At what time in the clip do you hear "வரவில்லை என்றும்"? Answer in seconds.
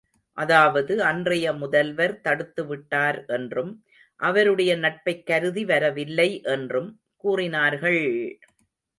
5.65-6.89